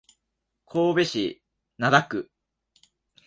[0.65, 1.43] 神戸市
[1.77, 2.31] 灘区